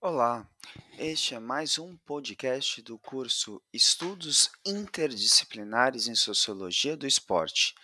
Olá, 0.00 0.48
este 0.98 1.34
é 1.34 1.38
mais 1.38 1.78
um 1.78 1.94
podcast 1.98 2.80
do 2.80 2.98
curso 2.98 3.62
Estudos 3.70 4.50
Interdisciplinares 4.64 6.08
em 6.08 6.14
Sociologia 6.14 6.96
do 6.96 7.06
Esporte. 7.06 7.74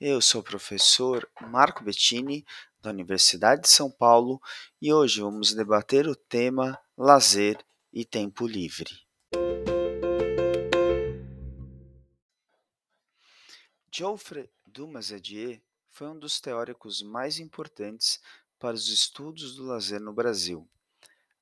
Eu 0.00 0.20
sou 0.20 0.40
o 0.40 0.44
professor 0.44 1.30
Marco 1.40 1.84
Bettini, 1.84 2.44
da 2.80 2.90
Universidade 2.90 3.62
de 3.62 3.68
São 3.68 3.88
Paulo, 3.88 4.40
e 4.80 4.92
hoje 4.92 5.20
vamos 5.20 5.54
debater 5.54 6.08
o 6.08 6.16
tema 6.16 6.76
lazer 6.96 7.64
e 7.92 8.04
tempo 8.04 8.44
livre. 8.44 9.11
Geoffrey 13.94 14.50
Dumas-Edier 14.66 15.60
foi 15.90 16.08
um 16.08 16.18
dos 16.18 16.40
teóricos 16.40 17.02
mais 17.02 17.38
importantes 17.38 18.22
para 18.58 18.74
os 18.74 18.88
estudos 18.88 19.54
do 19.54 19.64
lazer 19.64 20.00
no 20.00 20.14
Brasil. 20.14 20.66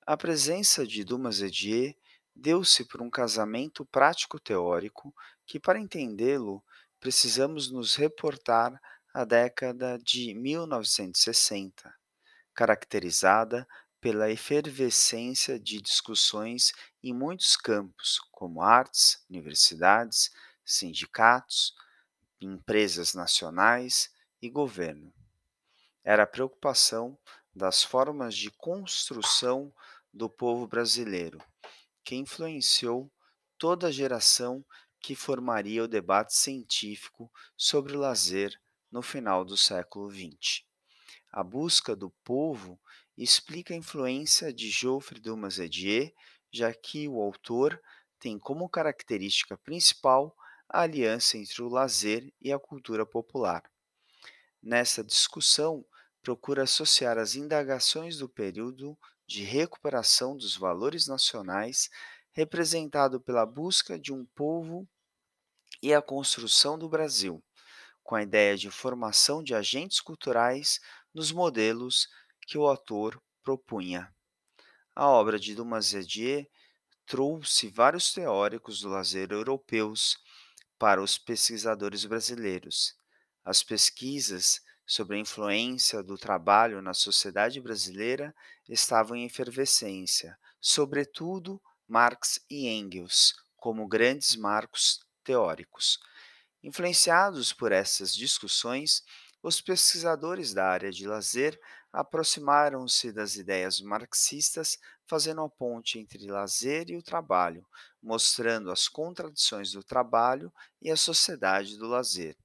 A 0.05 0.17
presença 0.17 0.85
de 0.85 1.05
Dumas-Edier 1.05 1.97
deu-se 2.35 2.85
por 2.87 3.01
um 3.01 3.09
casamento 3.09 3.85
prático-teórico 3.85 5.15
que, 5.47 5.61
para 5.61 5.79
entendê-lo, 5.79 6.61
precisamos 6.99 7.71
nos 7.71 7.95
reportar 7.95 8.83
à 9.15 9.25
década 9.25 9.97
de 9.97 10.35
1960, 10.35 11.95
caracterizada 12.53 13.65
pela 14.01 14.29
efervescência 14.29 15.57
de 15.57 15.81
discussões 15.81 16.73
em 17.01 17.15
muitos 17.15 17.57
campos, 17.57 18.19
como 18.33 18.61
artes, 18.61 19.25
universidades, 19.31 20.33
sindicatos, 20.65 21.77
empresas 22.41 23.15
nacionais 23.15 24.11
e 24.41 24.49
governo. 24.49 25.13
Era 26.03 26.23
a 26.23 26.27
preocupação 26.27 27.19
das 27.55 27.83
formas 27.83 28.35
de 28.35 28.51
construção 28.51 29.73
do 30.13 30.29
povo 30.29 30.67
brasileiro, 30.67 31.39
que 32.05 32.17
influenciou 32.17 33.13
toda 33.59 33.89
a 33.89 33.93
geração 33.93 34.65
que 35.01 35.15
formaria 35.15 35.85
o 35.85 35.89
debate 35.89 36.35
científico 36.35 37.31
sobre 37.57 37.97
o 37.97 38.01
lazer 38.01 38.59
no 38.91 39.03
final 39.03 39.45
do 39.45 39.57
século 39.57 40.11
XX. 40.11 40.65
A 41.31 41.45
busca 41.45 41.95
do 41.95 42.11
povo 42.25 42.81
explica 43.17 43.73
a 43.73 43.77
influência 43.77 44.53
de 44.53 44.69
Geoffrey 44.71 45.21
Dumas-Edier, 45.21 46.13
já 46.53 46.73
que 46.75 47.07
o 47.07 47.21
autor 47.21 47.81
tem 48.19 48.39
como 48.39 48.69
característica 48.69 49.57
principal 49.59 50.35
a 50.73 50.83
aliança 50.83 51.37
entre 51.37 51.63
o 51.63 51.69
lazer 51.69 52.33
e 52.41 52.53
a 52.53 52.59
cultura 52.59 53.05
popular. 53.05 53.63
Nessa 54.63 55.03
discussão, 55.03 55.85
procura 56.23 56.63
associar 56.63 57.19
as 57.19 57.35
indagações 57.35 58.19
do 58.19 58.29
período 58.29 58.97
de 59.27 59.43
recuperação 59.43 60.37
dos 60.37 60.57
valores 60.57 61.09
nacionais, 61.09 61.91
representado 62.33 63.21
pela 63.21 63.45
busca 63.45 63.99
de 63.99 64.13
um 64.13 64.25
povo 64.27 64.89
e 65.83 65.93
a 65.93 66.01
construção 66.01 66.79
do 66.79 66.89
Brasil, 66.89 67.43
com 68.03 68.15
a 68.15 68.23
ideia 68.23 68.57
de 68.57 68.71
formação 68.71 69.43
de 69.43 69.55
agentes 69.55 70.01
culturais 70.01 70.79
nos 71.13 71.33
modelos 71.33 72.09
que 72.47 72.57
o 72.57 72.67
autor 72.67 73.21
propunha. 73.43 74.15
A 74.95 75.09
obra 75.09 75.39
de 75.39 75.55
Dumas 75.55 75.95
Edier 75.95 76.49
trouxe 77.07 77.69
vários 77.69 78.13
teóricos 78.13 78.81
do 78.81 78.89
lazer 78.89 79.33
europeus 79.33 80.17
para 80.81 81.03
os 81.03 81.19
pesquisadores 81.19 82.07
brasileiros. 82.07 82.97
As 83.45 83.63
pesquisas 83.63 84.63
sobre 84.87 85.19
a 85.19 85.21
influência 85.21 86.03
do 86.03 86.17
trabalho 86.17 86.81
na 86.81 86.95
sociedade 86.95 87.61
brasileira 87.61 88.35
estavam 88.67 89.15
em 89.15 89.27
efervescência, 89.27 90.39
sobretudo 90.59 91.61
Marx 91.87 92.41
e 92.49 92.67
Engels, 92.67 93.35
como 93.57 93.87
grandes 93.87 94.35
marcos 94.37 95.01
teóricos. 95.23 95.99
Influenciados 96.63 97.53
por 97.53 97.73
essas 97.73 98.15
discussões, 98.15 99.03
os 99.43 99.61
pesquisadores 99.61 100.53
da 100.53 100.67
área 100.67 100.91
de 100.91 101.07
lazer 101.07 101.59
aproximaram-se 101.93 103.13
das 103.13 103.37
ideias 103.37 103.81
marxistas, 103.81 104.79
fazendo 105.07 105.41
a 105.41 105.49
ponte 105.49 105.99
entre 105.99 106.31
lazer 106.31 106.91
e 106.91 106.97
o 106.97 107.03
trabalho, 107.03 107.67
mostrando 108.03 108.71
as 108.71 108.87
contradições 108.87 109.73
do 109.73 109.83
trabalho 109.83 110.53
e 110.81 110.91
a 110.91 110.97
sociedade 110.97 111.77
do 111.79 111.87
lazer. 111.87 112.37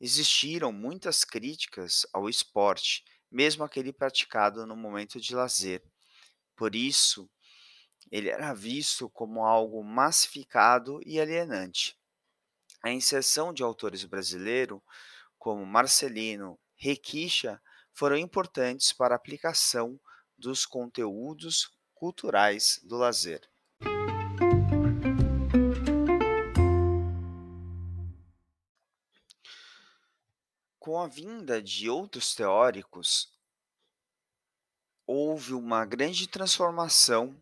Existiram 0.00 0.72
muitas 0.72 1.24
críticas 1.24 2.06
ao 2.12 2.28
esporte, 2.28 3.04
mesmo 3.30 3.64
aquele 3.64 3.92
praticado 3.92 4.66
no 4.66 4.76
momento 4.76 5.20
de 5.20 5.34
lazer. 5.34 5.82
Por 6.56 6.74
isso, 6.74 7.28
ele 8.10 8.28
era 8.28 8.54
visto 8.54 9.10
como 9.10 9.44
algo 9.44 9.82
massificado 9.82 11.00
e 11.04 11.20
alienante. 11.20 11.98
A 12.82 12.90
inserção 12.90 13.52
de 13.52 13.62
autores 13.62 14.04
brasileiros 14.04 14.80
como 15.44 15.66
Marcelino, 15.66 16.58
Requicha, 16.74 17.60
foram 17.92 18.16
importantes 18.16 18.94
para 18.94 19.14
a 19.14 19.16
aplicação 19.16 20.00
dos 20.38 20.64
conteúdos 20.64 21.70
culturais 21.92 22.80
do 22.82 22.96
lazer. 22.96 23.46
Com 30.78 30.98
a 30.98 31.06
vinda 31.06 31.60
de 31.60 31.90
outros 31.90 32.34
teóricos, 32.34 33.30
houve 35.06 35.52
uma 35.52 35.84
grande 35.84 36.26
transformação 36.26 37.38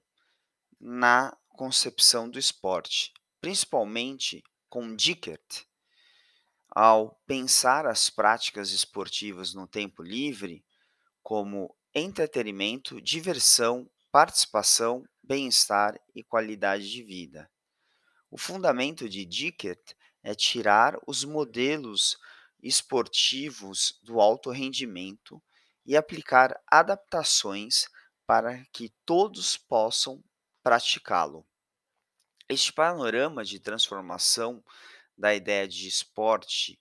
na 0.81 1.37
concepção 1.51 2.29
do 2.29 2.37
esporte, 2.37 3.15
principalmente 3.41 4.43
com 4.69 4.97
Dickert. 4.97 5.72
Ao 6.75 7.21
pensar 7.27 7.87
as 7.87 8.09
práticas 8.09 8.71
esportivas 8.71 9.53
no 9.53 9.67
tempo 9.67 10.03
livre 10.03 10.65
como 11.23 11.77
entretenimento, 11.95 12.99
diversão, 12.99 13.91
participação, 14.11 15.05
bem-estar 15.23 16.01
e 16.15 16.25
qualidade 16.25 16.91
de 16.91 17.03
vida. 17.03 17.51
O 18.31 18.39
fundamento 18.39 19.07
de 19.07 19.27
Dickert 19.27 19.95
é 20.23 20.35
tirar 20.35 20.99
os 21.07 21.25
modelos 21.25 22.17
esportivos 22.63 23.99
do 24.03 24.19
alto 24.19 24.51
rendimento 24.51 25.43
e 25.85 25.95
aplicar 25.95 26.59
adaptações 26.67 27.87
para 28.27 28.65
que 28.73 28.91
todos 29.05 29.59
possam 29.59 30.25
praticá-lo. 30.63 31.47
Este 32.49 32.73
panorama 32.73 33.45
de 33.45 33.61
transformação 33.61 34.65
da 35.17 35.35
ideia 35.35 35.67
de 35.69 35.87
esporte 35.87 36.79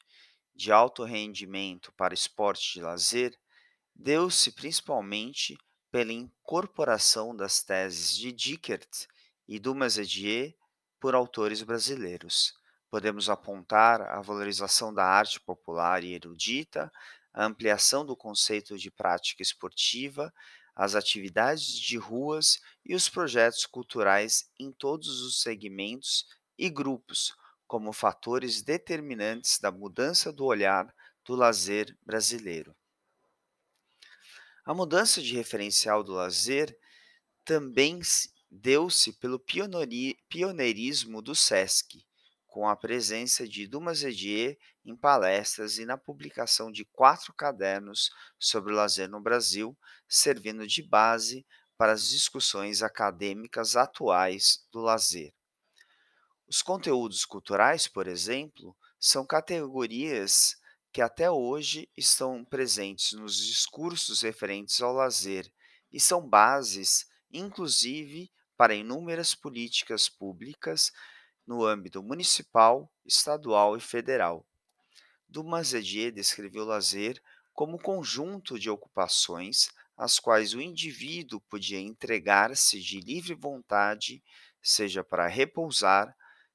de 0.56 0.72
alto 0.72 1.04
rendimento 1.04 1.92
para 1.94 2.14
esporte 2.14 2.74
de 2.74 2.82
lazer 2.82 3.38
deu-se 3.96 4.52
principalmente 4.52 5.58
pela 5.92 6.14
incorporação 6.14 7.36
das 7.36 7.62
teses 7.62 8.16
de 8.16 8.32
Dickert 8.32 9.08
e 9.48 9.60
Dumas-Edier 9.60 10.56
por 11.00 11.16
autores 11.16 11.62
brasileiros. 11.62 12.54
Podemos 12.90 13.30
apontar 13.30 14.02
a 14.02 14.22
valorização 14.22 14.94
da 14.94 15.06
arte 15.06 15.40
popular 15.40 16.04
e 16.04 16.14
erudita, 16.14 16.92
a 17.34 17.46
ampliação 17.46 18.06
do 18.06 18.16
conceito 18.16 18.78
de 18.78 18.92
prática 18.92 19.42
esportiva, 19.42 20.34
as 20.76 20.96
atividades 20.96 21.80
de 21.80 21.98
ruas 21.98 22.60
e 22.86 22.96
os 22.96 23.10
projetos 23.10 23.66
culturais 23.66 24.50
em 24.60 24.72
todos 24.72 25.22
os 25.22 25.42
segmentos 25.42 26.26
e 26.58 26.70
grupos, 26.70 27.34
como 27.72 27.94
fatores 27.94 28.62
determinantes 28.62 29.58
da 29.58 29.72
mudança 29.72 30.30
do 30.30 30.44
olhar 30.44 30.94
do 31.24 31.36
lazer 31.36 31.98
brasileiro. 32.06 32.76
A 34.66 34.74
mudança 34.74 35.22
de 35.22 35.34
referencial 35.38 36.04
do 36.04 36.12
lazer 36.12 36.78
também 37.46 38.02
deu-se 38.52 39.14
pelo 39.14 39.40
pioneirismo 39.40 41.22
do 41.22 41.34
SESC, 41.34 42.06
com 42.46 42.68
a 42.68 42.76
presença 42.76 43.48
de 43.48 43.66
Dumas 43.66 44.04
Edier 44.04 44.60
em 44.84 44.94
palestras 44.94 45.78
e 45.78 45.86
na 45.86 45.98
publicação 45.98 46.74
de 46.74 46.84
quatro 46.84 47.34
cadernos 47.34 48.12
sobre 48.38 48.74
o 48.74 48.76
lazer 48.76 49.08
no 49.08 49.22
Brasil, 49.22 49.78
servindo 50.10 50.68
de 50.68 50.84
base 50.84 51.46
para 51.78 51.94
as 51.94 52.10
discussões 52.10 52.84
acadêmicas 52.84 53.78
atuais 53.78 54.68
do 54.74 54.82
lazer. 54.82 55.34
Os 56.52 56.62
conteúdos 56.62 57.24
culturais, 57.24 57.88
por 57.88 58.08
exemplo, 58.08 58.76
são 59.00 59.26
categorias 59.26 60.58
que 60.92 61.02
até 61.02 61.32
hoje 61.32 61.90
estão 61.96 62.44
presentes 62.44 63.14
nos 63.14 63.38
discursos 63.38 64.22
referentes 64.22 64.82
ao 64.82 64.92
lazer 64.92 65.50
e 65.94 65.98
são 65.98 66.28
bases, 66.28 67.06
inclusive, 67.32 68.30
para 68.58 68.76
inúmeras 68.76 69.34
políticas 69.34 70.10
públicas 70.10 70.92
no 71.48 71.64
âmbito 71.64 72.04
municipal, 72.04 72.92
estadual 73.06 73.78
e 73.78 73.80
federal. 73.80 74.46
Dumas 75.30 75.74
Edier 75.74 76.12
descreveu 76.12 76.64
o 76.64 76.68
lazer 76.68 77.24
como 77.54 77.80
conjunto 77.80 78.60
de 78.60 78.70
ocupações 78.70 79.70
às 79.96 80.20
quais 80.20 80.54
o 80.54 80.60
indivíduo 80.60 81.40
podia 81.50 81.80
entregar-se 81.80 82.82
de 82.82 83.00
livre 83.00 83.36
vontade, 83.36 84.22
seja 84.62 85.02
para 85.02 85.28
repousar, 85.28 86.14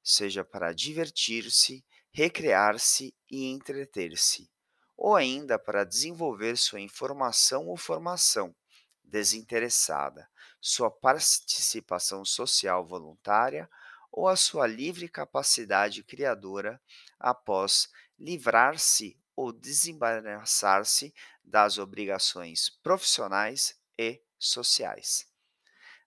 seja 0.09 0.41
para 0.41 0.71
divertir-se, 0.71 1.83
recrear-se 2.13 3.13
e 3.29 3.47
entreter-se, 3.51 4.49
ou 4.95 5.17
ainda 5.17 5.59
para 5.59 5.83
desenvolver 5.83 6.57
sua 6.57 6.79
informação 6.79 7.67
ou 7.67 7.75
formação 7.75 8.55
desinteressada, 9.03 10.29
sua 10.61 10.89
participação 10.89 12.23
social 12.23 12.87
voluntária 12.87 13.69
ou 14.09 14.29
a 14.29 14.37
sua 14.37 14.65
livre 14.65 15.09
capacidade 15.09 16.01
criadora 16.03 16.81
após 17.19 17.89
livrar-se 18.17 19.19
ou 19.35 19.51
desembaraçar-se 19.51 21.13
das 21.43 21.77
obrigações 21.77 22.69
profissionais 22.81 23.77
e 23.97 24.21
sociais. 24.39 25.27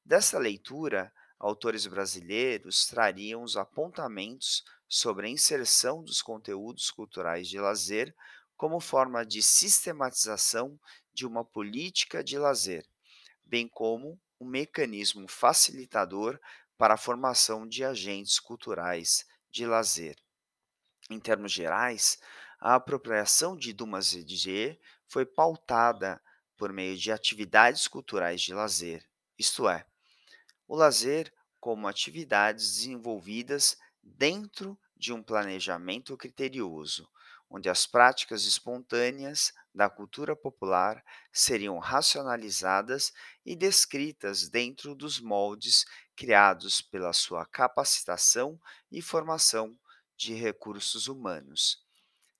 Desta 0.02 0.38
leitura, 0.38 1.12
autores 1.40 1.86
brasileiros 1.86 2.86
trariam 2.86 3.42
os 3.42 3.56
apontamentos 3.56 4.62
sobre 4.86 5.26
a 5.26 5.30
inserção 5.30 6.04
dos 6.04 6.20
conteúdos 6.20 6.90
culturais 6.90 7.48
de 7.48 7.58
lazer 7.58 8.14
como 8.56 8.78
forma 8.78 9.24
de 9.24 9.42
sistematização 9.42 10.78
de 11.14 11.26
uma 11.26 11.42
política 11.42 12.22
de 12.22 12.38
lazer, 12.38 12.86
bem 13.42 13.66
como 13.66 14.20
um 14.38 14.46
mecanismo 14.46 15.26
facilitador 15.26 16.38
para 16.76 16.94
a 16.94 16.98
formação 16.98 17.66
de 17.66 17.84
agentes 17.84 18.38
culturais 18.38 19.24
de 19.50 19.64
lazer. 19.64 20.16
Em 21.08 21.18
termos 21.18 21.52
gerais, 21.52 22.18
a 22.60 22.74
apropriação 22.74 23.56
de 23.56 23.72
Dumas 23.72 24.14
Edier 24.14 24.78
foi 25.06 25.24
pautada 25.24 26.22
por 26.56 26.70
meio 26.70 26.96
de 26.96 27.10
atividades 27.10 27.88
culturais 27.88 28.42
de 28.42 28.52
lazer, 28.52 29.08
isto 29.38 29.66
é, 29.66 29.86
o 30.70 30.76
lazer 30.76 31.34
como 31.58 31.88
atividades 31.88 32.76
desenvolvidas 32.76 33.76
dentro 34.00 34.78
de 34.96 35.12
um 35.12 35.20
planejamento 35.20 36.16
criterioso, 36.16 37.10
onde 37.50 37.68
as 37.68 37.88
práticas 37.88 38.44
espontâneas 38.44 39.52
da 39.74 39.90
cultura 39.90 40.36
popular 40.36 41.04
seriam 41.32 41.76
racionalizadas 41.80 43.12
e 43.44 43.56
descritas 43.56 44.48
dentro 44.48 44.94
dos 44.94 45.18
moldes 45.18 45.84
criados 46.14 46.80
pela 46.80 47.12
sua 47.12 47.44
capacitação 47.44 48.56
e 48.92 49.02
formação 49.02 49.76
de 50.16 50.34
recursos 50.34 51.08
humanos. 51.08 51.84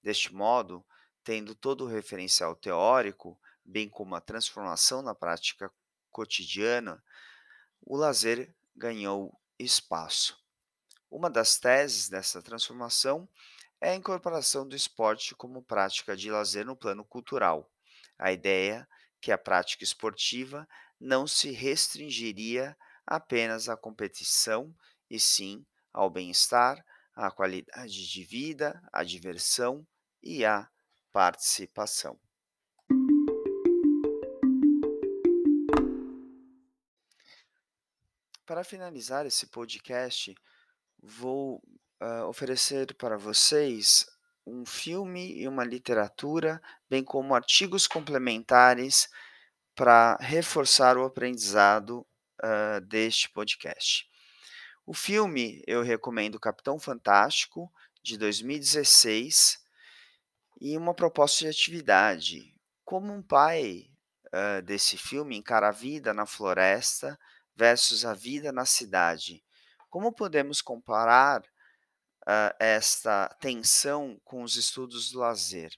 Deste 0.05 0.33
modo, 0.33 0.87
tendo 1.25 1.53
todo 1.53 1.85
o 1.85 1.89
referencial 1.89 2.55
teórico, 2.55 3.37
bem 3.65 3.89
como 3.89 4.15
a 4.15 4.21
transformação 4.21 5.03
na 5.03 5.17
prática 5.17 5.69
cotidiana, 6.13 7.03
o 7.83 7.97
lazer 7.97 8.55
ganhou 8.77 9.39
espaço. 9.59 10.39
Uma 11.11 11.29
das 11.29 11.59
teses 11.59 12.09
dessa 12.09 12.43
transformação 12.43 13.29
é 13.81 13.91
a 13.91 13.95
incorporação 13.97 14.67
do 14.67 14.77
esporte 14.77 15.35
como 15.35 15.63
prática 15.63 16.17
de 16.17 16.31
lazer 16.31 16.65
no 16.65 16.77
plano 16.77 17.05
cultural. 17.05 17.71
A 18.19 18.31
ideia 18.31 18.89
que 19.21 19.33
a 19.33 19.39
prática 19.39 19.83
esportiva 19.83 20.69
não 21.01 21.27
se 21.27 21.51
restringiria 21.51 22.77
apenas 23.07 23.69
à 23.69 23.77
competição, 23.77 24.75
e 25.09 25.19
sim 25.19 25.65
ao 25.93 26.09
bem-estar, 26.09 26.85
à 27.15 27.31
qualidade 27.31 28.09
de 28.09 28.25
vida, 28.25 28.81
à 28.93 29.03
diversão 29.03 29.87
e 30.23 30.45
à 30.45 30.69
participação. 31.13 32.19
Para 38.51 38.65
finalizar 38.65 39.27
esse 39.27 39.47
podcast, 39.47 40.35
vou 41.01 41.63
uh, 42.03 42.27
oferecer 42.27 42.93
para 42.97 43.17
vocês 43.17 44.05
um 44.45 44.67
filme 44.67 45.41
e 45.41 45.47
uma 45.47 45.63
literatura, 45.63 46.61
bem 46.89 47.05
como 47.05 47.33
artigos 47.33 47.87
complementares 47.87 49.09
para 49.73 50.17
reforçar 50.17 50.99
o 50.99 51.05
aprendizado 51.05 52.05
uh, 52.43 52.81
deste 52.89 53.31
podcast. 53.31 54.11
O 54.85 54.95
filme 54.95 55.63
eu 55.65 55.85
recomendo 55.85 56.41
Capitão 56.41 56.77
Fantástico, 56.77 57.73
de 58.03 58.19
2016, 58.19 59.61
e 60.61 60.77
uma 60.77 60.93
proposta 60.93 61.45
de 61.45 61.51
atividade. 61.51 62.53
Como 62.85 63.13
um 63.13 63.23
pai 63.23 63.93
uh, 64.27 64.61
desse 64.63 64.97
filme 64.97 65.37
encara 65.37 65.69
a 65.69 65.71
vida 65.71 66.13
na 66.13 66.27
floresta 66.27 67.17
versus 67.61 68.07
a 68.07 68.15
vida 68.15 68.51
na 68.51 68.65
cidade? 68.65 69.45
Como 69.91 70.11
podemos 70.11 70.63
comparar 70.63 71.43
uh, 71.43 72.57
esta 72.59 73.29
tensão 73.39 74.19
com 74.25 74.43
os 74.43 74.57
estudos 74.57 75.13
do 75.13 75.19
lazer? 75.19 75.71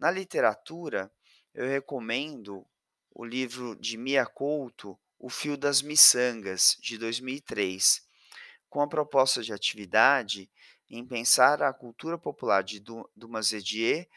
Na 0.00 0.10
literatura, 0.10 1.08
eu 1.54 1.68
recomendo 1.68 2.66
o 3.14 3.24
livro 3.24 3.76
de 3.76 3.96
Mia 3.96 4.26
Couto, 4.26 4.98
O 5.16 5.30
Fio 5.30 5.56
das 5.56 5.80
Miçangas, 5.80 6.76
de 6.80 6.98
2003, 6.98 8.02
com 8.68 8.80
a 8.80 8.88
proposta 8.88 9.44
de 9.44 9.52
atividade 9.52 10.50
em 10.90 11.06
pensar 11.06 11.62
a 11.62 11.72
cultura 11.72 12.18
popular 12.18 12.64
de 12.64 12.82
Dumas 13.14 13.52
Edier 13.52 14.08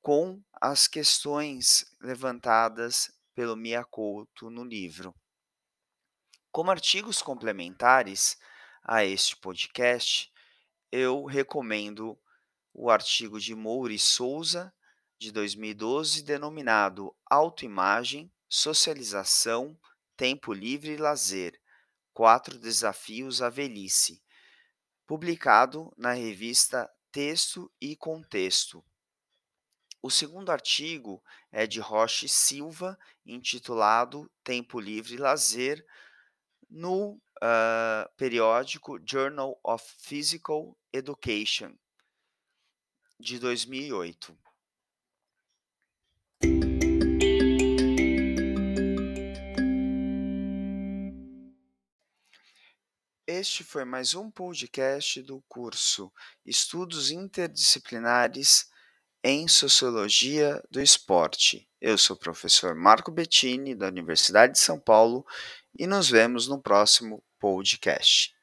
com 0.00 0.40
as 0.60 0.86
questões 0.86 1.84
levantadas 2.00 3.10
pelo 3.34 3.56
Mia 3.56 3.84
Couto 3.84 4.48
no 4.50 4.62
livro. 4.62 5.12
Como 6.58 6.72
artigos 6.72 7.22
complementares 7.22 8.36
a 8.82 9.04
este 9.04 9.36
podcast, 9.36 10.28
eu 10.90 11.24
recomendo 11.24 12.18
o 12.74 12.90
artigo 12.90 13.38
de 13.38 13.54
Moura 13.54 13.96
Souza, 13.96 14.74
de 15.16 15.30
2012, 15.30 16.24
denominado 16.24 17.14
Autoimagem, 17.30 18.28
Socialização, 18.48 19.78
Tempo 20.16 20.52
Livre 20.52 20.94
e 20.94 20.96
Lazer: 20.96 21.60
Quatro 22.12 22.58
Desafios 22.58 23.40
à 23.40 23.48
Velhice, 23.48 24.20
publicado 25.06 25.94
na 25.96 26.12
revista 26.12 26.90
Texto 27.12 27.70
e 27.80 27.94
Contexto. 27.94 28.84
O 30.02 30.10
segundo 30.10 30.50
artigo 30.50 31.22
é 31.52 31.68
de 31.68 31.78
Rocha 31.78 32.26
e 32.26 32.28
Silva, 32.28 32.98
intitulado 33.24 34.28
Tempo 34.42 34.80
Livre 34.80 35.14
e 35.14 35.18
Lazer, 35.18 35.86
no 36.68 37.20
uh, 37.42 38.08
periódico 38.16 38.98
Journal 39.04 39.58
of 39.64 39.84
Physical 39.98 40.76
Education, 40.92 41.74
de 43.18 43.38
2008. 43.38 44.36
Este 53.26 53.62
foi 53.62 53.84
mais 53.84 54.14
um 54.14 54.30
podcast 54.30 55.22
do 55.22 55.42
curso 55.48 56.12
Estudos 56.44 57.10
Interdisciplinares 57.10 58.70
em 59.22 59.46
Sociologia 59.46 60.62
do 60.70 60.80
Esporte. 60.80 61.68
Eu 61.80 61.98
sou 61.98 62.16
o 62.16 62.18
professor 62.18 62.74
Marco 62.74 63.10
Bettini, 63.10 63.74
da 63.74 63.88
Universidade 63.88 64.54
de 64.54 64.58
São 64.58 64.80
Paulo, 64.80 65.26
e 65.78 65.86
nos 65.86 66.10
vemos 66.10 66.48
no 66.48 66.60
próximo 66.60 67.22
podcast. 67.38 68.34